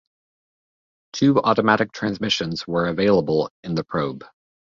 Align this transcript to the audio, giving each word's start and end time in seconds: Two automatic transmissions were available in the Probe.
Two 1.13 1.37
automatic 1.43 1.91
transmissions 1.91 2.65
were 2.65 2.87
available 2.87 3.51
in 3.63 3.75
the 3.75 3.83
Probe. 3.83 4.25